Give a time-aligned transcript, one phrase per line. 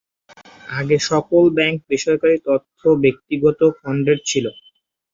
[0.71, 4.45] আগে সকল ব্যাঙ্ক বেসরকারী তথা ব্যক্তিগত খণ্ডের ছিল।